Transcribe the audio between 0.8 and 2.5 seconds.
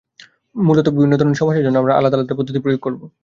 বিভিন্ন ধরনের সমস্যার জন্য আমরা আলাদা আলাদা